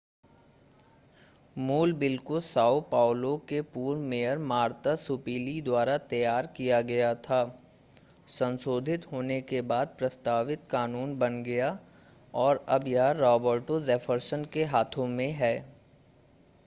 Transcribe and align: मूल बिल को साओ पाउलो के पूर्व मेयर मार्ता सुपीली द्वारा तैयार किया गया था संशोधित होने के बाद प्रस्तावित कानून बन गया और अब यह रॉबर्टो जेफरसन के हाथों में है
मूल 1.55 1.91
बिल 1.93 2.17
को 2.19 2.39
साओ 2.41 2.79
पाउलो 2.91 3.35
के 3.49 3.61
पूर्व 3.73 3.99
मेयर 4.03 4.37
मार्ता 4.51 4.95
सुपीली 4.95 5.53
द्वारा 5.61 5.97
तैयार 6.13 6.47
किया 6.55 6.79
गया 6.81 7.13
था 7.27 7.41
संशोधित 8.27 9.05
होने 9.11 9.39
के 9.51 9.61
बाद 9.73 9.95
प्रस्तावित 9.99 10.65
कानून 10.67 11.17
बन 11.19 11.41
गया 11.43 11.67
और 12.37 12.65
अब 12.69 12.87
यह 12.87 13.11
रॉबर्टो 13.19 13.79
जेफरसन 13.81 14.45
के 14.53 14.63
हाथों 14.65 15.05
में 15.09 15.31
है 15.33 15.53